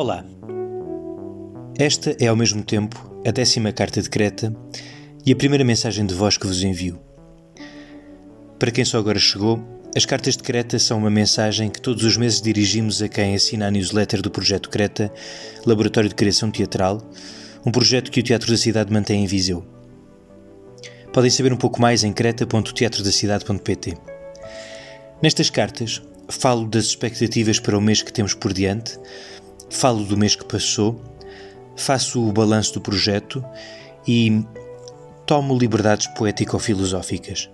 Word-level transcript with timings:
Olá. 0.00 0.24
Esta 1.76 2.16
é 2.20 2.28
ao 2.28 2.36
mesmo 2.36 2.62
tempo 2.62 3.20
a 3.26 3.32
décima 3.32 3.72
carta 3.72 4.00
de 4.00 4.08
Creta 4.08 4.54
e 5.26 5.32
a 5.32 5.34
primeira 5.34 5.64
mensagem 5.64 6.06
de 6.06 6.14
voz 6.14 6.36
que 6.36 6.46
vos 6.46 6.62
envio. 6.62 7.00
Para 8.60 8.70
quem 8.70 8.84
só 8.84 8.96
agora 8.98 9.18
chegou, 9.18 9.58
as 9.96 10.06
cartas 10.06 10.36
de 10.36 10.44
Creta 10.44 10.78
são 10.78 10.98
uma 10.98 11.10
mensagem 11.10 11.68
que 11.68 11.80
todos 11.80 12.04
os 12.04 12.16
meses 12.16 12.40
dirigimos 12.40 13.02
a 13.02 13.08
quem 13.08 13.34
assina 13.34 13.66
a 13.66 13.72
newsletter 13.72 14.22
do 14.22 14.30
Projeto 14.30 14.70
Creta, 14.70 15.12
Laboratório 15.66 16.08
de 16.08 16.14
Criação 16.14 16.48
Teatral, 16.48 17.02
um 17.66 17.72
projeto 17.72 18.12
que 18.12 18.20
o 18.20 18.22
Teatro 18.22 18.52
da 18.52 18.56
Cidade 18.56 18.92
mantém 18.92 19.24
em 19.24 19.26
Viseu. 19.26 19.66
Podem 21.12 21.28
saber 21.28 21.52
um 21.52 21.56
pouco 21.56 21.82
mais 21.82 22.04
em 22.04 22.12
creta.teatrodacidade.pt. 22.12 23.98
Nestas 25.20 25.50
cartas, 25.50 26.00
falo 26.28 26.68
das 26.68 26.84
expectativas 26.84 27.58
para 27.58 27.76
o 27.76 27.80
mês 27.80 28.00
que 28.00 28.12
temos 28.12 28.32
por 28.32 28.52
diante, 28.52 28.96
falo 29.70 30.04
do 30.04 30.16
mês 30.16 30.34
que 30.34 30.44
passou, 30.44 31.00
faço 31.76 32.26
o 32.26 32.32
balanço 32.32 32.74
do 32.74 32.80
projeto 32.80 33.44
e 34.06 34.44
tomo 35.26 35.56
liberdades 35.56 36.06
poético-filosóficas. 36.08 37.48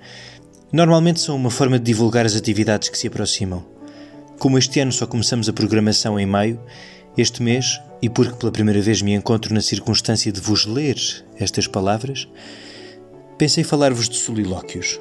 Normalmente 0.73 1.21
são 1.21 1.37
uma 1.37 1.51
forma 1.51 1.79
de 1.79 1.85
divulgar 1.85 2.27
as 2.27 2.37
atividades 2.37 2.89
que 2.89 2.99
se 2.99 3.07
aproximam. 3.07 3.65
Como 4.39 4.59
este 4.59 4.81
ano 4.81 4.93
só 4.93 5.07
começamos 5.07 5.49
a 5.49 5.53
programação 5.53 6.19
em 6.19 6.27
maio, 6.27 6.61
este 7.17 7.43
mês, 7.43 7.81
e 8.03 8.09
porque 8.09 8.35
pela 8.35 8.53
primeira 8.53 8.81
vez 8.81 9.01
me 9.01 9.15
encontro 9.15 9.55
na 9.55 9.61
circunstância 9.61 10.33
de 10.33 10.41
vos 10.41 10.67
ler 10.67 10.97
estas 11.39 11.67
palavras, 11.67 12.29
pensei 13.39 13.63
falar-vos 13.63 14.09
de 14.09 14.17
solilóquios. 14.17 15.01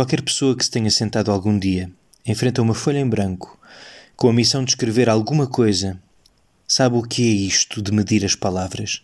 Qualquer 0.00 0.22
pessoa 0.22 0.56
que 0.56 0.64
se 0.64 0.70
tenha 0.70 0.90
sentado 0.90 1.30
algum 1.30 1.58
dia 1.58 1.92
enfrenta 2.24 2.62
uma 2.62 2.72
folha 2.72 2.98
em 2.98 3.06
branco 3.06 3.60
com 4.16 4.30
a 4.30 4.32
missão 4.32 4.64
de 4.64 4.70
escrever 4.70 5.10
alguma 5.10 5.46
coisa 5.46 6.00
sabe 6.66 6.96
o 6.96 7.02
que 7.02 7.20
é 7.22 7.30
isto 7.30 7.82
de 7.82 7.92
medir 7.92 8.24
as 8.24 8.34
palavras? 8.34 9.02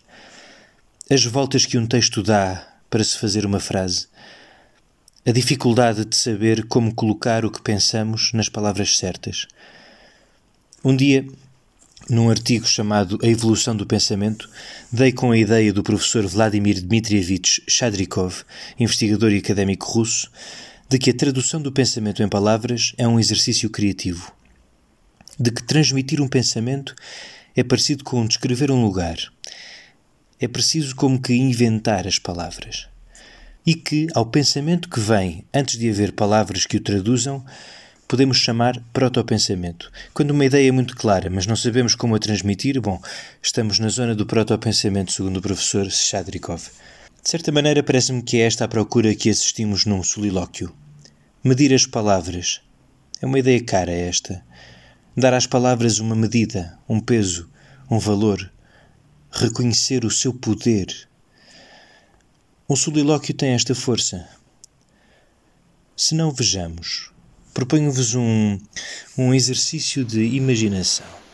As 1.07 1.23
voltas 1.23 1.67
que 1.67 1.77
um 1.77 1.85
texto 1.85 2.23
dá 2.23 2.67
para 2.89 3.03
se 3.03 3.15
fazer 3.19 3.45
uma 3.45 3.59
frase. 3.59 4.07
A 5.23 5.31
dificuldade 5.31 6.03
de 6.03 6.15
saber 6.15 6.65
como 6.65 6.95
colocar 6.95 7.45
o 7.45 7.51
que 7.51 7.61
pensamos 7.61 8.33
nas 8.33 8.49
palavras 8.49 8.97
certas. 8.97 9.45
Um 10.83 10.95
dia, 10.95 11.27
num 12.09 12.27
artigo 12.27 12.65
chamado 12.65 13.19
A 13.21 13.27
Evolução 13.27 13.75
do 13.75 13.85
Pensamento, 13.85 14.49
dei 14.91 15.11
com 15.11 15.29
a 15.29 15.37
ideia 15.37 15.71
do 15.71 15.83
professor 15.83 16.25
Vladimir 16.25 16.81
Dmitrievich 16.81 17.61
Shadrikov, 17.67 18.43
investigador 18.79 19.31
e 19.31 19.37
académico 19.37 19.85
russo, 19.91 20.31
de 20.89 20.97
que 20.97 21.09
a 21.09 21.13
tradução 21.13 21.61
do 21.61 21.71
pensamento 21.71 22.23
em 22.23 22.29
palavras 22.29 22.93
é 22.97 23.05
um 23.07 23.19
exercício 23.19 23.69
criativo, 23.69 24.31
de 25.37 25.51
que 25.51 25.61
transmitir 25.63 26.21
um 26.21 26.27
pensamento 26.27 26.95
é 27.55 27.63
parecido 27.63 28.03
com 28.03 28.25
descrever 28.25 28.71
um 28.71 28.83
lugar. 28.83 29.17
É 30.39 30.47
preciso 30.47 30.95
como 30.95 31.21
que 31.21 31.33
inventar 31.33 32.07
as 32.07 32.19
palavras. 32.19 32.87
E 33.65 33.73
que, 33.73 34.07
ao 34.13 34.25
pensamento 34.25 34.87
que 34.87 34.99
vem 34.99 35.43
antes 35.53 35.77
de 35.77 35.89
haver 35.89 36.13
palavras 36.13 36.65
que 36.65 36.77
o 36.77 36.81
traduzam, 36.81 37.43
podemos 38.07 38.37
chamar 38.37 38.81
protopensamento. 38.93 39.91
Quando 40.13 40.31
uma 40.31 40.45
ideia 40.45 40.69
é 40.69 40.71
muito 40.71 40.95
clara, 40.95 41.29
mas 41.29 41.45
não 41.45 41.55
sabemos 41.55 41.95
como 41.95 42.15
a 42.15 42.19
transmitir, 42.19 42.79
bom, 42.79 43.01
estamos 43.41 43.77
na 43.79 43.89
zona 43.89 44.15
do 44.15 44.25
protopensamento, 44.25 45.11
segundo 45.11 45.37
o 45.37 45.41
professor 45.41 45.91
Shadrikov. 45.91 46.61
De 47.23 47.29
certa 47.29 47.51
maneira, 47.51 47.83
parece-me 47.83 48.21
que 48.21 48.37
é 48.37 48.45
esta 48.45 48.65
a 48.65 48.67
procura 48.67 49.13
que 49.13 49.29
assistimos 49.29 49.85
num 49.85 50.01
solilóquio. 50.01 50.73
Medir 51.43 51.73
as 51.73 51.85
palavras. 51.85 52.61
É 53.21 53.25
uma 53.25 53.39
ideia 53.39 53.63
cara 53.63 53.91
esta. 53.91 54.43
Dar 55.15 55.33
às 55.33 55.47
palavras 55.47 55.99
uma 55.99 56.15
medida, 56.15 56.77
um 56.87 56.99
peso, 56.99 57.49
um 57.89 57.99
valor. 57.99 58.51
Reconhecer 59.31 60.05
o 60.05 60.11
seu 60.11 60.33
poder. 60.33 61.07
Um 62.69 62.75
solilóquio 62.75 63.33
tem 63.33 63.51
esta 63.51 63.73
força. 63.73 64.27
Se 65.95 66.13
não 66.13 66.31
vejamos, 66.31 67.11
proponho-vos 67.53 68.13
um, 68.13 68.59
um 69.17 69.33
exercício 69.33 70.05
de 70.05 70.23
imaginação. 70.23 71.26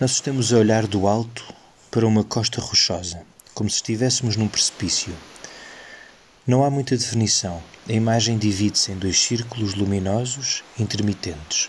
Nós 0.00 0.12
estamos 0.12 0.52
a 0.52 0.58
olhar 0.58 0.86
do 0.86 1.08
alto 1.08 1.44
para 1.90 2.06
uma 2.06 2.22
costa 2.22 2.60
rochosa, 2.60 3.20
como 3.52 3.68
se 3.68 3.76
estivéssemos 3.76 4.36
num 4.36 4.46
precipício. 4.46 5.12
Não 6.46 6.62
há 6.62 6.70
muita 6.70 6.96
definição. 6.96 7.60
A 7.88 7.92
imagem 7.92 8.38
divide-se 8.38 8.92
em 8.92 8.96
dois 8.96 9.18
círculos 9.18 9.74
luminosos 9.74 10.62
intermitentes. 10.78 11.68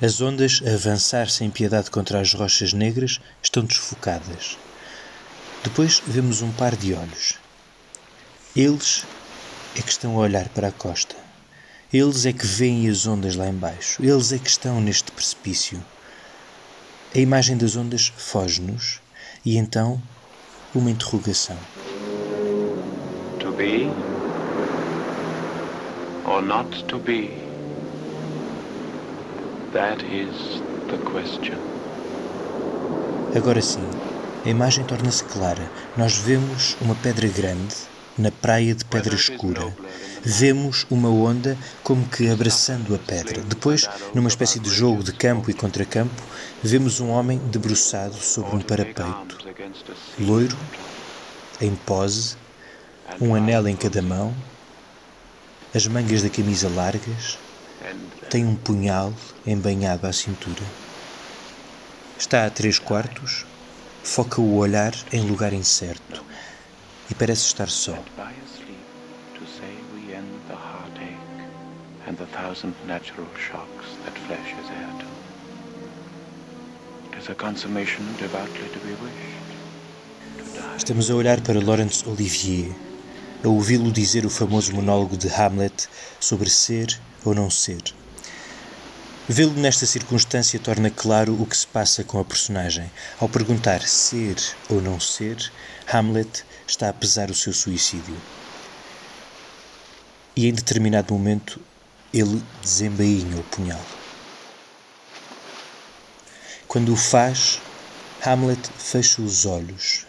As 0.00 0.20
ondas, 0.20 0.62
a 0.64 0.74
avançar 0.74 1.28
sem 1.28 1.50
piedade 1.50 1.90
contra 1.90 2.20
as 2.20 2.32
rochas 2.32 2.72
negras, 2.72 3.20
estão 3.42 3.64
desfocadas. 3.64 4.56
Depois 5.64 6.00
vemos 6.06 6.42
um 6.42 6.52
par 6.52 6.76
de 6.76 6.94
olhos. 6.94 7.40
Eles 8.54 9.04
é 9.74 9.82
que 9.82 9.90
estão 9.90 10.12
a 10.12 10.20
olhar 10.20 10.48
para 10.50 10.68
a 10.68 10.72
costa. 10.72 11.16
Eles 11.92 12.24
é 12.24 12.32
que 12.32 12.46
veem 12.46 12.88
as 12.88 13.04
ondas 13.04 13.34
lá 13.34 13.48
embaixo. 13.48 14.00
Eles 14.00 14.30
é 14.30 14.38
que 14.38 14.48
estão 14.48 14.80
neste 14.80 15.10
precipício. 15.10 15.82
A 17.14 17.18
imagem 17.18 17.56
das 17.56 17.74
ondas 17.74 18.12
foge-nos 18.18 19.00
e 19.42 19.56
então 19.56 20.00
uma 20.74 20.90
interrogação. 20.90 21.56
To 23.38 23.50
be 23.52 23.90
or 26.26 26.42
not 26.42 26.84
to 26.84 26.98
be? 26.98 27.30
That 29.72 30.04
is 30.04 30.60
the 30.88 30.98
question. 31.10 31.56
Agora 33.34 33.62
sim, 33.62 33.88
a 34.44 34.48
imagem 34.48 34.84
torna-se 34.84 35.24
clara. 35.24 35.70
Nós 35.96 36.18
vemos 36.18 36.76
uma 36.80 36.94
pedra 36.94 37.26
grande 37.28 37.74
na 38.18 38.30
praia 38.30 38.74
de 38.74 38.84
pedra 38.84 39.14
escura. 39.14 39.74
Vemos 40.22 40.86
uma 40.90 41.08
onda 41.08 41.56
como 41.82 42.08
que 42.08 42.28
abraçando 42.28 42.94
a 42.94 42.98
pedra. 42.98 43.40
Depois, 43.42 43.88
numa 44.14 44.28
espécie 44.28 44.58
de 44.58 44.68
jogo 44.68 45.02
de 45.02 45.12
campo 45.12 45.50
e 45.50 45.54
contracampo, 45.54 46.22
vemos 46.62 47.00
um 47.00 47.08
homem 47.08 47.38
debruçado 47.38 48.14
sobre 48.14 48.56
um 48.56 48.60
parapeito. 48.60 49.38
Loiro, 50.18 50.56
em 51.60 51.74
pose, 51.74 52.36
um 53.20 53.34
anel 53.34 53.66
em 53.68 53.76
cada 53.76 54.02
mão, 54.02 54.34
as 55.74 55.86
mangas 55.86 56.22
da 56.22 56.30
camisa 56.30 56.68
largas, 56.68 57.38
tem 58.30 58.44
um 58.44 58.54
punhal 58.54 59.12
embanhado 59.46 60.06
à 60.06 60.12
cintura. 60.12 60.62
Está 62.18 62.46
a 62.46 62.50
três 62.50 62.78
quartos, 62.78 63.46
foca 64.02 64.40
o 64.40 64.56
olhar 64.56 64.94
em 65.12 65.20
lugar 65.26 65.52
incerto 65.52 66.24
e 67.10 67.14
parece 67.14 67.46
estar 67.46 67.68
só. 67.68 67.96
And 72.08 72.16
the 72.16 72.26
thousand 72.26 72.74
natural 72.86 73.26
shocks 73.36 73.86
that 74.04 74.16
flesh 74.26 74.54
is 74.60 74.70
heir 74.70 74.92
to. 75.00 75.06
It 77.12 77.22
is 77.22 77.28
a 77.28 77.34
consummation 77.34 78.04
devoutly 78.18 78.68
to 78.72 78.78
be 78.80 78.94
wished. 79.04 79.48
Estamos 80.76 81.10
a 81.10 81.14
olhar 81.14 81.40
para 81.42 81.60
Laurence 81.60 82.08
Olivier, 82.08 82.72
a 83.44 83.48
ouvi-lo 83.48 83.92
dizer 83.92 84.24
o 84.24 84.30
famoso 84.30 84.72
monólogo 84.74 85.18
de 85.18 85.28
Hamlet 85.28 85.88
sobre 86.18 86.48
ser 86.48 86.98
ou 87.24 87.34
não 87.34 87.50
ser. 87.50 87.82
Vê-lo 89.28 89.52
nesta 89.52 89.84
circunstância 89.84 90.58
torna 90.58 90.90
claro 90.90 91.34
o 91.38 91.44
que 91.44 91.56
se 91.56 91.66
passa 91.66 92.02
com 92.02 92.18
a 92.18 92.24
personagem. 92.24 92.90
Ao 93.20 93.28
perguntar 93.28 93.82
ser 93.82 94.36
ou 94.70 94.80
não 94.80 94.98
ser, 94.98 95.52
Hamlet 95.92 96.42
está 96.66 96.88
a 96.88 96.94
pesar 96.94 97.30
o 97.30 97.34
seu 97.34 97.52
suicídio. 97.52 98.16
E 100.34 100.48
em 100.48 100.52
determinado 100.52 101.12
momento 101.12 101.60
ele 102.12 102.42
desembainha 102.62 103.36
o 103.36 103.44
punhal. 103.44 103.80
Quando 106.66 106.92
o 106.92 106.96
faz, 106.96 107.60
Hamlet 108.24 108.60
fecha 108.78 109.22
os 109.22 109.46
olhos, 109.46 110.06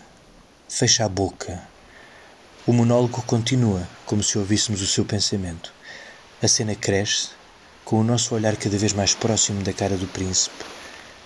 fecha 0.67 1.05
a 1.05 1.09
boca. 1.09 1.61
O 2.65 2.73
monólogo 2.73 3.21
continua, 3.23 3.87
como 4.05 4.23
se 4.23 4.37
ouvíssemos 4.37 4.81
o 4.81 4.87
seu 4.87 5.03
pensamento. 5.05 5.73
A 6.41 6.47
cena 6.47 6.75
cresce, 6.75 7.29
com 7.83 7.99
o 7.99 8.03
nosso 8.03 8.35
olhar 8.35 8.55
cada 8.55 8.77
vez 8.77 8.93
mais 8.93 9.13
próximo 9.13 9.63
da 9.63 9.73
cara 9.73 9.97
do 9.97 10.07
príncipe, 10.07 10.63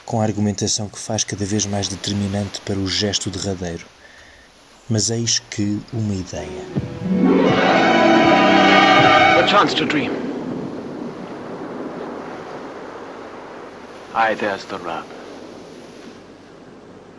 com 0.05 0.21
a 0.21 0.23
argumentação 0.23 0.87
que 0.87 0.99
faz 0.99 1.23
cada 1.23 1.45
vez 1.45 1.65
mais 1.65 1.87
determinante 1.87 2.61
para 2.61 2.79
o 2.79 2.87
gesto 2.87 3.29
derradeiro. 3.29 3.85
Mas 4.89 5.09
eis 5.09 5.39
que 5.39 5.81
uma 5.91 6.13
ideia. 6.13 6.65
A 9.39 9.47
chance 9.47 9.75
to 9.75 9.85
dream. 9.85 10.22
Aye, 14.15 14.35
there's 14.35 14.65
the 14.65 14.77
rub. 14.77 15.05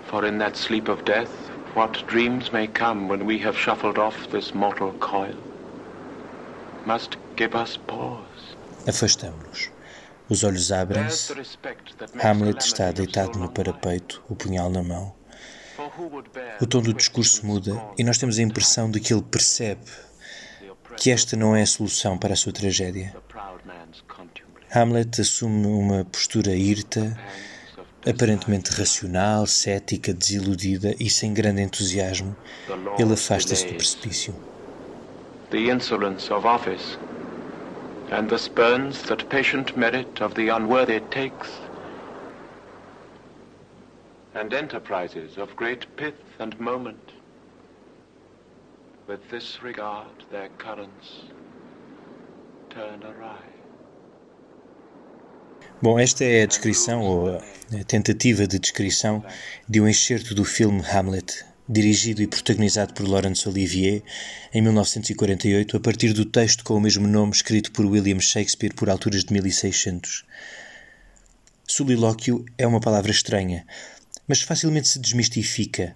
For 0.06 0.25
in 0.25 0.38
that 0.38 0.56
sleep 0.56 0.88
of 0.88 1.05
death, 1.05 1.31
what 1.75 2.06
dreams 2.06 2.52
may 2.52 2.69
come 2.69 3.08
when 3.08 3.26
we 3.26 3.38
have 3.38 3.58
shuffled 3.58 3.99
off 3.99 4.31
this 4.31 4.55
mortal 4.55 4.93
coil, 5.00 5.35
must 6.87 7.17
give 7.35 7.56
us 7.56 7.76
pause. 7.76 8.56
Afastamo-nos. 8.87 9.70
Os 10.29 10.44
olhos 10.44 10.70
abrem-se. 10.70 11.35
Hamlet 12.23 12.62
está 12.62 12.93
deitado 12.93 13.38
no 13.38 13.50
parapeito, 13.50 14.23
o 14.29 14.37
punhal 14.37 14.70
na 14.70 14.82
mão. 14.82 15.12
O 16.61 16.67
tom 16.67 16.81
do 16.81 16.94
discurso 16.94 17.44
muda 17.44 17.82
e 17.99 18.05
nós 18.05 18.19
temos 18.19 18.38
a 18.38 18.43
impressão 18.43 18.88
de 18.88 19.00
que 19.00 19.12
ele 19.12 19.23
percebe 19.23 19.91
que 20.96 21.11
esta 21.11 21.37
não 21.37 21.56
é 21.56 21.62
a 21.62 21.67
solução 21.67 22.17
para 22.17 22.35
a 22.35 22.37
sua 22.37 22.52
tragédia. 22.52 23.14
Hamlet 24.74 25.20
assume 25.20 25.68
uma 25.68 26.04
postura 26.04 26.50
irta, 26.50 27.16
aparentemente 28.04 28.70
racional, 28.72 29.46
cética, 29.46 30.12
desiludida 30.12 30.96
e 30.98 31.08
sem 31.08 31.32
grande 31.32 31.62
entusiasmo. 31.62 32.36
Ele 32.98 33.12
afasta-se 33.12 33.68
do 33.68 33.74
precipício. 33.76 34.34
The 35.50 35.70
insolence 35.70 36.32
of 36.32 36.44
office 36.44 36.98
and 38.10 38.26
the 38.26 38.36
spurns 38.36 39.00
that 39.02 39.24
patient 39.26 39.76
merit 39.76 40.20
of 40.20 40.34
the 40.34 40.50
unworthy 40.50 40.98
takes 41.08 41.48
and 44.34 44.52
enterprises 44.52 45.38
of 45.38 45.54
great 45.54 45.86
pith 45.96 46.18
and 46.40 46.58
moment 46.58 46.98
with 49.06 49.20
this 49.30 49.62
regard 49.62 50.10
their 50.32 50.48
currents 50.58 51.30
turn 52.70 53.00
awry. 53.04 53.53
Bom, 55.84 55.98
esta 55.98 56.25
é 56.25 56.44
a 56.44 56.46
descrição, 56.46 57.02
ou 57.02 57.28
a 57.28 57.84
tentativa 57.86 58.46
de 58.46 58.58
descrição, 58.58 59.22
de 59.69 59.82
um 59.82 59.86
excerto 59.86 60.34
do 60.34 60.42
filme 60.42 60.81
Hamlet, 60.81 61.44
dirigido 61.69 62.22
e 62.22 62.26
protagonizado 62.26 62.94
por 62.94 63.06
Laurence 63.06 63.46
Olivier 63.46 64.02
em 64.54 64.62
1948, 64.62 65.76
a 65.76 65.81
partir 65.81 66.14
do 66.14 66.25
texto 66.25 66.64
com 66.64 66.72
o 66.72 66.81
mesmo 66.81 67.06
nome 67.06 67.32
escrito 67.32 67.70
por 67.70 67.84
William 67.84 68.19
Shakespeare 68.19 68.72
por 68.72 68.88
alturas 68.88 69.25
de 69.25 69.32
1600. 69.34 70.25
Solilóquio 71.69 72.46
é 72.56 72.66
uma 72.66 72.81
palavra 72.81 73.10
estranha, 73.10 73.66
mas 74.26 74.40
facilmente 74.40 74.88
se 74.88 74.98
desmistifica. 74.98 75.94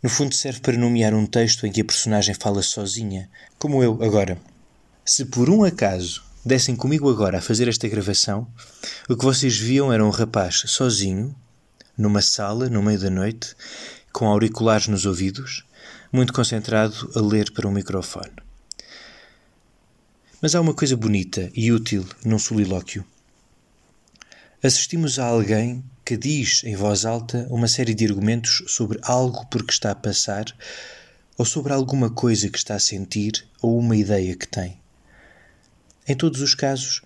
No 0.00 0.08
fundo, 0.08 0.32
serve 0.32 0.60
para 0.60 0.78
nomear 0.78 1.12
um 1.12 1.26
texto 1.26 1.66
em 1.66 1.72
que 1.72 1.80
a 1.80 1.84
personagem 1.84 2.36
fala 2.36 2.62
sozinha, 2.62 3.28
como 3.58 3.82
eu 3.82 4.00
agora. 4.00 4.38
Se 5.04 5.24
por 5.24 5.50
um 5.50 5.64
acaso 5.64 6.22
dessem 6.44 6.76
comigo 6.76 7.08
agora 7.10 7.38
a 7.38 7.42
fazer 7.42 7.68
esta 7.68 7.88
gravação, 7.88 8.46
o 9.08 9.16
que 9.16 9.24
vocês 9.24 9.56
viam 9.56 9.92
era 9.92 10.04
um 10.04 10.10
rapaz 10.10 10.62
sozinho, 10.66 11.34
numa 11.96 12.20
sala, 12.20 12.68
no 12.68 12.82
meio 12.82 12.98
da 12.98 13.08
noite, 13.08 13.54
com 14.12 14.26
auriculares 14.26 14.88
nos 14.88 15.06
ouvidos, 15.06 15.64
muito 16.12 16.32
concentrado 16.32 17.10
a 17.14 17.20
ler 17.20 17.50
para 17.52 17.66
um 17.66 17.72
microfone. 17.72 18.32
Mas 20.40 20.54
há 20.54 20.60
uma 20.60 20.74
coisa 20.74 20.96
bonita 20.96 21.50
e 21.54 21.72
útil 21.72 22.06
num 22.24 22.38
solilóquio. 22.38 23.04
Assistimos 24.62 25.18
a 25.18 25.24
alguém 25.24 25.82
que 26.04 26.16
diz 26.16 26.62
em 26.64 26.76
voz 26.76 27.06
alta 27.06 27.46
uma 27.50 27.66
série 27.66 27.94
de 27.94 28.04
argumentos 28.04 28.62
sobre 28.66 28.98
algo 29.02 29.46
por 29.46 29.64
que 29.64 29.72
está 29.72 29.90
a 29.90 29.94
passar, 29.94 30.44
ou 31.38 31.44
sobre 31.44 31.72
alguma 31.72 32.10
coisa 32.10 32.48
que 32.50 32.58
está 32.58 32.74
a 32.74 32.80
sentir, 32.80 33.46
ou 33.62 33.78
uma 33.78 33.96
ideia 33.96 34.36
que 34.36 34.46
tem. 34.46 34.83
Em 36.06 36.14
todos 36.14 36.42
os 36.42 36.54
casos, 36.54 37.00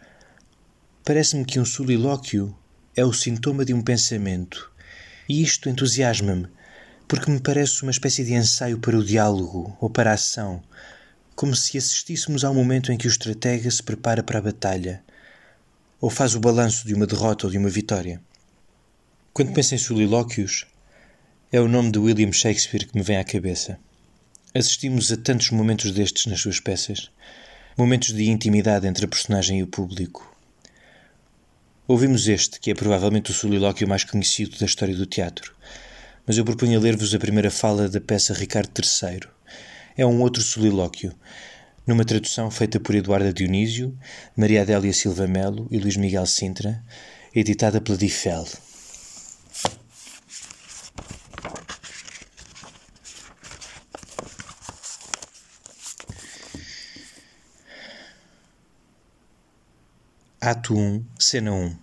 parece-me 1.05 1.45
que 1.45 1.61
um 1.61 1.65
solilóquio 1.65 2.53
é 2.97 3.05
o 3.05 3.13
sintoma 3.13 3.65
de 3.65 3.73
um 3.73 3.81
pensamento, 3.81 4.73
e 5.29 5.41
isto 5.41 5.69
entusiasma-me, 5.69 6.49
porque 7.07 7.31
me 7.31 7.39
parece 7.39 7.81
uma 7.83 7.93
espécie 7.93 8.25
de 8.25 8.35
ensaio 8.35 8.77
para 8.81 8.99
o 8.99 9.05
diálogo 9.05 9.77
ou 9.81 9.89
para 9.89 10.11
a 10.11 10.15
ação, 10.15 10.61
como 11.37 11.55
se 11.55 11.79
assistíssemos 11.79 12.45
ao 12.45 12.53
momento 12.53 12.91
em 12.91 12.99
que 12.99 13.07
o 13.07 13.09
estratega 13.09 13.71
se 13.71 13.81
prepara 13.81 14.21
para 14.21 14.41
a 14.41 14.43
batalha, 14.43 15.01
ou 16.01 16.11
faz 16.11 16.35
o 16.35 16.41
balanço 16.41 16.85
de 16.85 16.93
uma 16.93 17.07
derrota 17.07 17.47
ou 17.47 17.53
de 17.53 17.59
uma 17.59 17.71
vitória. 17.71 18.21
Quando 19.33 19.53
penso 19.53 19.77
em 19.77 19.79
solilóquios, 19.79 20.67
é 21.53 21.61
o 21.61 21.69
nome 21.69 21.93
de 21.93 22.01
William 22.01 22.33
Shakespeare 22.33 22.89
que 22.89 22.99
me 22.99 23.05
vem 23.05 23.17
à 23.19 23.23
cabeça. 23.23 23.79
Assistimos 24.53 25.13
a 25.13 25.17
tantos 25.17 25.53
momentos 25.53 25.93
destes 25.93 26.27
nas 26.27 26.41
suas 26.41 26.59
peças 26.59 27.13
momentos 27.79 28.13
de 28.13 28.29
intimidade 28.29 28.89
entre 28.89 29.05
a 29.05 29.09
personagem 29.09 29.61
e 29.61 29.63
o 29.63 29.67
público. 29.69 30.37
Ouvimos 31.87 32.27
este, 32.27 32.59
que 32.59 32.73
é 32.73 32.75
provavelmente 32.75 33.31
o 33.31 33.35
solilóquio 33.35 33.87
mais 33.87 34.03
conhecido 34.03 34.59
da 34.59 34.67
história 34.67 34.97
do 34.97 35.07
teatro, 35.07 35.55
mas 36.27 36.37
eu 36.37 36.45
proponho 36.45 36.81
ler-vos 36.81 37.15
a 37.15 37.21
primeira 37.21 37.53
fala 37.53 37.89
da 37.89 38.01
peça 38.01 38.35
Ricardo 38.35 38.73
III. 38.77 39.21
É 39.97 40.05
um 40.05 40.21
outro 40.21 40.43
solilóquio, 40.43 41.15
numa 41.87 42.05
tradução 42.05 42.51
feita 42.51 42.81
por 42.81 42.97
Eduarda 42.97 43.33
Dionísio, 43.33 43.97
Maria 44.37 44.63
Adélia 44.63 44.93
Silva 44.93 45.29
Melo 45.29 45.69
e 45.71 45.79
Luís 45.79 45.97
Miguel 45.97 46.27
Sintra, 46.27 46.83
editada 47.33 47.81
pela 47.81 47.97
Difel. 47.97 48.45
Ato 60.51 60.75
1, 60.75 61.05
Cena 61.19 61.53
1 61.53 61.79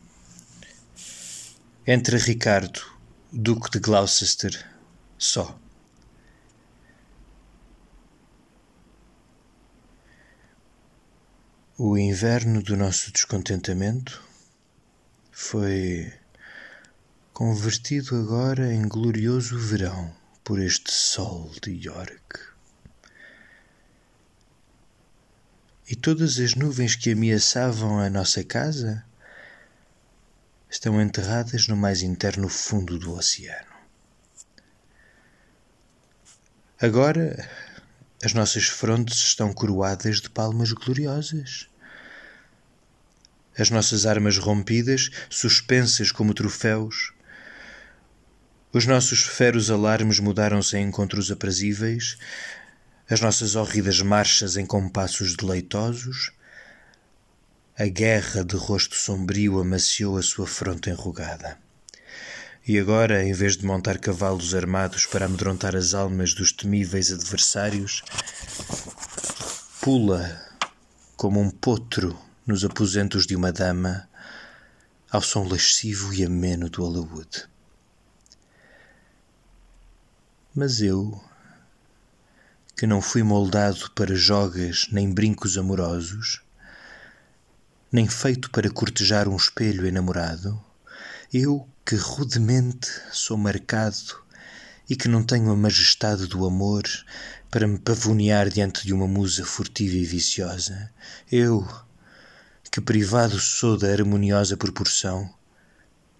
Entra 1.85 2.17
Ricardo, 2.17 2.81
Duque 3.31 3.69
de 3.69 3.77
Gloucester, 3.77 4.53
só. 5.19 5.55
O 11.77 11.95
inverno 11.95 12.63
do 12.63 12.75
nosso 12.75 13.11
descontentamento 13.11 14.19
foi 15.31 16.11
convertido 17.33 18.15
agora 18.15 18.73
em 18.73 18.87
glorioso 18.87 19.59
verão 19.59 20.11
por 20.43 20.59
este 20.59 20.91
sol 20.91 21.51
de 21.61 21.69
York. 21.87 22.54
E 25.87 25.95
todas 25.95 26.39
as 26.39 26.55
nuvens 26.55 26.95
que 26.95 27.11
ameaçavam 27.11 27.99
a 27.99 28.09
nossa 28.09 28.43
casa 28.43 29.05
estão 30.69 30.99
enterradas 30.99 31.67
no 31.67 31.77
mais 31.77 32.01
interno 32.01 32.49
fundo 32.49 32.97
do 32.97 33.13
oceano. 33.13 33.75
Agora 36.81 37.47
as 38.23 38.33
nossas 38.33 38.65
frontes 38.65 39.19
estão 39.19 39.53
coroadas 39.53 40.19
de 40.19 40.29
palmas 40.29 40.71
gloriosas. 40.71 41.69
As 43.57 43.69
nossas 43.69 44.07
armas 44.07 44.37
rompidas, 44.37 45.11
suspensas 45.29 46.11
como 46.11 46.33
troféus. 46.33 47.13
Os 48.73 48.85
nossos 48.87 49.21
feros 49.21 49.69
alarmes 49.69 50.19
mudaram-se 50.19 50.75
em 50.75 50.87
encontros 50.87 51.31
aprazíveis, 51.31 52.17
as 53.09 53.21
nossas 53.21 53.55
horridas 53.55 54.01
marchas 54.01 54.57
em 54.57 54.65
compassos 54.65 55.35
deleitosos, 55.35 56.31
a 57.77 57.85
guerra 57.85 58.43
de 58.43 58.55
rosto 58.55 58.95
sombrio 58.95 59.59
amaciou 59.59 60.17
a 60.17 60.23
sua 60.23 60.47
fronte 60.47 60.89
enrugada. 60.89 61.57
E 62.67 62.79
agora, 62.79 63.23
em 63.23 63.31
vez 63.31 63.55
de 63.57 63.65
montar 63.65 63.99
cavalos 63.99 64.55
armados 64.55 65.05
para 65.05 65.25
amedrontar 65.25 65.75
as 65.75 65.93
almas 65.93 66.33
dos 66.33 66.51
temíveis 66.51 67.11
adversários, 67.11 68.01
pula 69.79 70.41
como 71.15 71.39
um 71.39 71.51
potro 71.51 72.19
nos 72.47 72.65
aposentos 72.65 73.27
de 73.27 73.35
uma 73.35 73.51
dama 73.51 74.09
ao 75.11 75.21
som 75.21 75.47
lascivo 75.47 76.11
e 76.11 76.25
ameno 76.25 76.69
do 76.69 76.83
alaúde. 76.83 77.47
Mas 80.55 80.81
eu 80.81 81.21
que 82.75 82.85
não 82.85 83.01
fui 83.01 83.23
moldado 83.23 83.89
para 83.91 84.13
jogas 84.13 84.87
nem 84.91 85.13
brincos 85.13 85.57
amorosos, 85.57 86.41
nem 87.89 88.05
feito 88.05 88.51
para 88.51 88.69
cortejar 88.69 89.29
um 89.29 89.35
espelho 89.37 89.87
enamorado, 89.87 90.61
eu 91.33 91.65
que 91.85 91.95
rudemente 91.95 92.89
sou 93.13 93.37
marcado 93.37 94.21
e 94.89 94.95
que 94.95 95.07
não 95.07 95.23
tenho 95.23 95.49
a 95.51 95.55
majestade 95.55 96.27
do 96.27 96.45
amor 96.45 96.83
para 97.49 97.65
me 97.65 97.79
pavonear 97.79 98.49
diante 98.49 98.85
de 98.85 98.93
uma 98.93 99.07
musa 99.07 99.45
furtiva 99.45 99.95
e 99.95 100.03
viciosa, 100.03 100.91
eu 101.31 101.65
que 102.69 102.81
privado 102.81 103.39
sou 103.39 103.77
da 103.77 103.87
harmoniosa 103.89 104.57
proporção, 104.57 105.33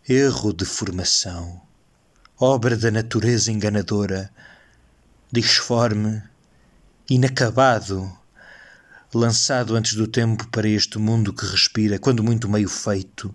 erro 0.08 0.54
de 0.54 0.64
formação, 0.64 1.62
obra 2.40 2.78
da 2.78 2.90
natureza 2.90 3.52
enganadora, 3.52 4.32
disforme 5.30 6.24
inacabado, 7.10 8.12
lançado 9.14 9.76
antes 9.76 9.94
do 9.94 10.08
tempo 10.08 10.48
para 10.50 10.68
este 10.68 10.98
mundo 10.98 11.34
que 11.34 11.46
respira, 11.46 12.00
quando 12.00 12.24
muito 12.24 12.50
meio 12.50 12.68
feito, 12.68 13.34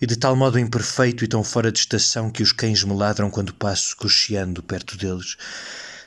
e 0.00 0.06
de 0.06 0.16
tal 0.16 0.34
modo 0.34 0.58
imperfeito 0.58 1.24
e 1.24 1.28
tão 1.28 1.44
fora 1.44 1.70
de 1.70 1.78
estação 1.78 2.30
que 2.30 2.42
os 2.42 2.52
cães 2.52 2.82
me 2.82 2.94
ladram 2.94 3.30
quando 3.30 3.54
passo 3.54 3.96
cocheando 3.96 4.62
perto 4.62 4.96
deles. 4.96 5.36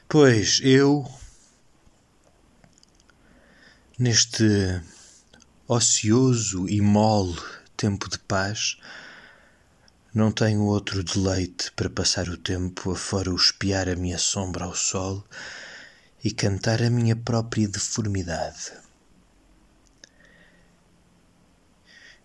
Pois 0.07 0.59
eu, 0.63 1.09
neste 3.97 4.81
ocioso 5.67 6.67
e 6.67 6.81
mole 6.81 7.39
tempo 7.77 8.09
de 8.09 8.19
paz, 8.19 8.77
não 10.13 10.31
tenho 10.31 10.61
outro 10.61 11.03
deleite 11.03 11.71
para 11.73 11.89
passar 11.89 12.29
o 12.29 12.37
tempo 12.37 12.91
afora 12.91 13.31
o 13.31 13.35
espiar 13.35 13.89
a 13.89 13.95
minha 13.95 14.17
sombra 14.17 14.65
ao 14.65 14.75
sol 14.75 15.25
e 16.25 16.31
cantar 16.31 16.81
a 16.81 16.89
minha 16.89 17.15
própria 17.15 17.69
deformidade. 17.69 18.73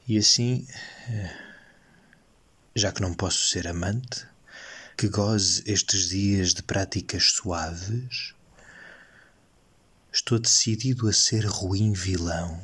E 0.09 0.17
assim 0.17 0.67
eh, 1.07 1.51
já 2.75 2.91
que 2.91 3.03
não 3.03 3.13
posso 3.13 3.49
ser 3.49 3.69
amante, 3.69 4.27
que 4.97 5.07
goze 5.07 5.63
estes 5.67 6.09
dias 6.09 6.55
de 6.55 6.63
práticas 6.63 7.33
suaves, 7.33 8.35
estou 10.11 10.39
decidido 10.39 11.07
a 11.07 11.13
ser 11.13 11.45
ruim 11.45 11.93
vilão 11.93 12.59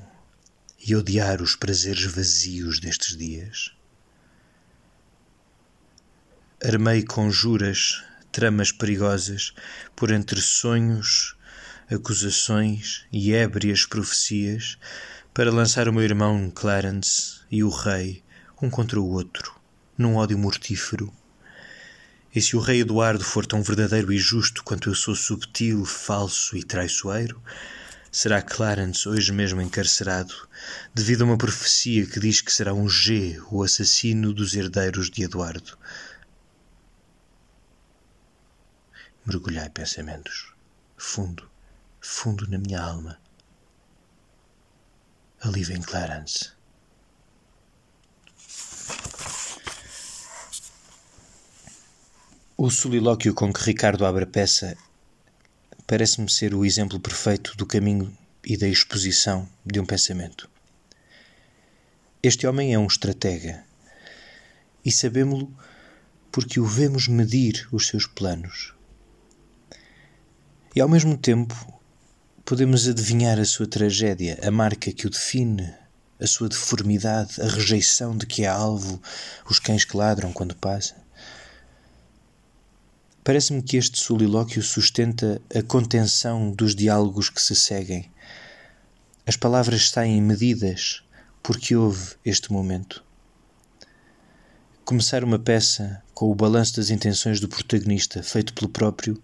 e 0.79 0.97
odiar 0.97 1.43
os 1.43 1.55
prazeres 1.55 2.05
vazios 2.05 2.81
destes 2.81 3.15
dias. 3.15 3.73
Armei 6.65 7.03
conjuras, 7.03 8.03
tramas 8.37 8.71
perigosas, 8.71 9.55
por 9.97 10.11
entre 10.11 10.43
sonhos, 10.43 11.35
acusações 11.91 13.07
e 13.11 13.33
ébrias 13.33 13.87
profecias, 13.87 14.77
para 15.33 15.51
lançar 15.51 15.89
o 15.89 15.93
meu 15.95 16.03
irmão 16.03 16.53
Clarence 16.55 17.41
e 17.51 17.65
o 17.65 17.71
rei 17.71 18.23
um 18.61 18.69
contra 18.69 19.01
o 19.01 19.09
outro 19.09 19.59
num 19.97 20.17
ódio 20.17 20.37
mortífero. 20.37 21.11
E 22.35 22.43
se 22.43 22.55
o 22.57 22.61
rei 22.61 22.83
Eduardo 22.83 23.25
for 23.25 23.47
tão 23.47 23.63
verdadeiro 23.63 24.13
e 24.13 24.19
justo 24.19 24.63
quanto 24.63 24.91
eu 24.91 24.95
sou 24.95 25.15
subtil, 25.15 25.87
falso 25.87 26.59
e 26.59 26.63
traiçoeiro, 26.63 27.43
será 28.13 28.43
Clarence 28.43 29.09
hoje 29.09 29.33
mesmo 29.33 29.63
encarcerado, 29.63 30.35
devido 30.95 31.23
a 31.23 31.25
uma 31.25 31.39
profecia 31.39 32.05
que 32.05 32.21
diz 32.21 32.43
que 32.43 32.53
será 32.53 32.75
um 32.75 32.87
G 32.87 33.41
o 33.51 33.63
assassino 33.63 34.31
dos 34.31 34.55
herdeiros 34.55 35.09
de 35.09 35.23
Eduardo. 35.23 35.79
Mergulhai 39.27 39.69
pensamentos, 39.71 40.55
fundo, 40.97 41.51
fundo 42.01 42.49
na 42.49 42.59
minha 42.59 42.81
alma. 42.81 43.19
Ali 45.41 45.65
vem 45.65 45.83
Clarence. 45.83 46.53
O 52.57 52.71
solilóquio 52.71 53.35
com 53.35 53.53
que 53.53 53.65
Ricardo 53.65 54.07
abre 54.07 54.23
a 54.23 54.29
peça 54.29 54.79
parece-me 55.89 56.31
ser 56.31 56.55
o 56.55 56.65
exemplo 56.65 57.01
perfeito 57.01 57.57
do 57.57 57.67
caminho 57.67 58.17
e 58.45 58.57
da 58.57 58.69
exposição 58.69 59.49
de 59.65 59.81
um 59.81 59.85
pensamento. 59.85 60.49
Este 62.23 62.47
homem 62.47 62.73
é 62.73 62.79
um 62.79 62.87
estratega 62.87 63.65
e 64.85 64.93
sabemos-lo 64.93 65.53
porque 66.31 66.61
o 66.61 66.65
vemos 66.65 67.09
medir 67.09 67.67
os 67.73 67.89
seus 67.89 68.07
planos. 68.07 68.76
E 70.77 70.81
ao 70.83 70.91
mesmo 70.91 71.17
tempo 71.17 71.57
podemos 72.45 72.87
adivinhar 72.87 73.41
a 73.41 73.47
sua 73.47 73.67
tragédia, 73.67 74.39
a 74.43 74.51
marca 74.51 74.93
que 74.93 75.07
o 75.07 75.11
define, 75.11 75.73
a 76.21 76.27
sua 76.27 76.51
deformidade, 76.51 77.41
a 77.41 77.49
rejeição 77.49 78.15
de 78.15 78.27
que 78.27 78.45
é 78.45 78.47
alvo 78.47 79.01
os 79.49 79.59
cães 79.59 79.87
que 79.87 79.97
ladram 79.97 80.35
quando 80.35 80.55
passa. 80.55 80.95
Parece-me 83.25 83.63
que 83.63 83.79
este 83.79 83.99
solilóquio 83.99 84.63
sustenta 84.63 85.41
a 85.55 85.63
contenção 85.63 86.51
dos 86.51 86.75
diálogos 86.75 87.31
que 87.31 87.41
se 87.41 87.55
seguem. 87.55 88.11
As 89.25 89.35
palavras 89.35 89.89
saem 89.89 90.21
medidas 90.21 91.03
porque 91.43 91.75
houve 91.75 92.17
este 92.23 92.53
momento. 92.53 93.03
Começar 94.85 95.25
uma 95.25 95.39
peça 95.39 96.03
com 96.13 96.31
o 96.31 96.35
balanço 96.35 96.77
das 96.77 96.91
intenções 96.91 97.41
do 97.41 97.49
protagonista, 97.49 98.23
feito 98.23 98.53
pelo 98.53 98.69
próprio, 98.69 99.19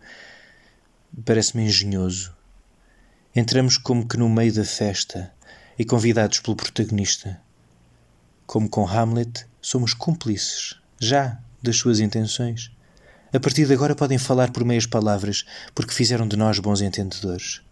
parece-me 1.20 1.64
engenhoso. 1.64 2.34
Entramos 3.34 3.76
como 3.76 4.06
que 4.06 4.16
no 4.16 4.28
meio 4.28 4.52
da 4.52 4.64
festa 4.64 5.32
e 5.78 5.84
convidados 5.84 6.40
pelo 6.40 6.56
protagonista. 6.56 7.40
Como 8.46 8.68
com 8.68 8.86
Hamlet, 8.86 9.46
somos 9.60 9.94
cúmplices, 9.94 10.76
já, 10.98 11.38
das 11.62 11.76
suas 11.76 12.00
intenções. 12.00 12.70
A 13.32 13.40
partir 13.40 13.66
de 13.66 13.72
agora 13.72 13.94
podem 13.94 14.18
falar 14.18 14.50
por 14.50 14.64
meias 14.64 14.84
palavras, 14.84 15.44
porque 15.74 15.94
fizeram 15.94 16.26
de 16.28 16.36
nós 16.36 16.58
bons 16.58 16.82
entendedores. 16.82 17.62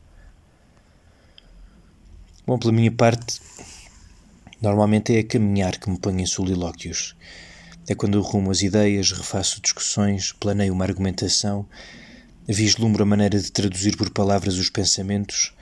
Bom, 2.46 2.58
pela 2.58 2.72
minha 2.72 2.90
parte, 2.90 3.40
normalmente 4.60 5.14
é 5.14 5.20
a 5.20 5.26
caminhar 5.26 5.78
que 5.78 5.90
me 5.90 5.98
ponho 5.98 6.20
em 6.20 6.26
solilóquios. 6.26 7.14
É 7.86 7.94
quando 7.94 8.20
rumo 8.22 8.50
as 8.50 8.62
ideias, 8.62 9.12
refaço 9.12 9.60
discussões, 9.60 10.32
planeio 10.32 10.72
uma 10.72 10.84
argumentação, 10.84 11.66
vislumbro 12.52 13.02
a 13.02 13.06
maneira 13.06 13.38
de 13.38 13.52
traduzir 13.52 13.96
por 13.96 14.10
palavras 14.10 14.56
os 14.56 14.68
pensamentos. 14.68 15.52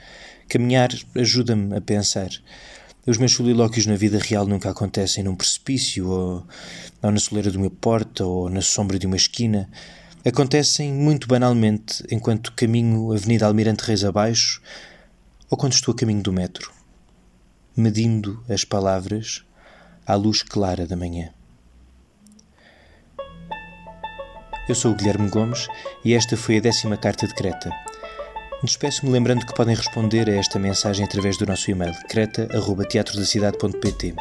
Caminhar 0.47 0.89
ajuda-me 1.15 1.75
a 1.75 1.81
pensar. 1.81 2.29
Os 3.05 3.17
meus 3.17 3.33
solilóquios 3.33 3.85
na 3.85 3.95
vida 3.95 4.19
real 4.19 4.45
nunca 4.45 4.69
acontecem 4.69 5.23
num 5.23 5.35
precipício, 5.35 6.07
ou, 6.07 6.47
ou 7.01 7.11
na 7.11 7.19
soleira 7.19 7.49
de 7.49 7.57
uma 7.57 7.69
porta, 7.69 8.25
ou 8.25 8.49
na 8.49 8.61
sombra 8.61 8.99
de 8.99 9.07
uma 9.07 9.15
esquina. 9.15 9.69
Acontecem 10.25 10.93
muito 10.93 11.27
banalmente 11.27 12.03
enquanto 12.11 12.53
caminho 12.53 13.13
Avenida 13.13 13.45
Almirante 13.45 13.83
Reis 13.83 14.03
abaixo, 14.03 14.61
ou 15.49 15.57
quando 15.57 15.73
estou 15.73 15.93
a 15.93 15.95
caminho 15.95 16.21
do 16.21 16.33
metro, 16.33 16.71
medindo 17.75 18.43
as 18.49 18.63
palavras 18.63 19.43
à 20.05 20.15
luz 20.15 20.43
clara 20.43 20.85
da 20.85 20.95
manhã. 20.95 21.29
Eu 24.69 24.75
sou 24.75 24.91
o 24.91 24.95
Guilherme 24.95 25.29
Gomes 25.31 25.67
e 26.05 26.13
esta 26.13 26.37
foi 26.37 26.57
a 26.57 26.61
décima 26.61 26.95
carta 26.95 27.27
de 27.27 27.33
Creta. 27.33 27.71
Despeço-me 28.63 29.11
lembrando 29.11 29.43
que 29.43 29.55
podem 29.55 29.75
responder 29.75 30.29
a 30.29 30.35
esta 30.35 30.59
mensagem 30.59 31.03
através 31.03 31.37
do 31.37 31.47
nosso 31.47 31.71
e-mail 31.71 31.91
creta.teatrodacidade.pt 32.07 34.13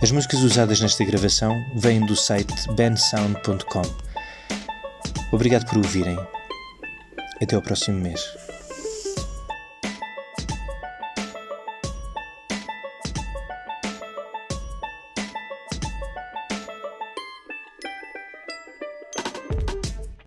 As 0.00 0.12
músicas 0.12 0.38
usadas 0.40 0.80
nesta 0.80 1.04
gravação 1.04 1.52
vêm 1.74 2.06
do 2.06 2.14
site 2.14 2.54
bensound.com. 2.76 3.82
Obrigado 5.32 5.68
por 5.68 5.78
ouvirem. 5.78 6.16
Até 7.42 7.56
ao 7.56 7.62
próximo 7.62 7.98
mês. 7.98 8.43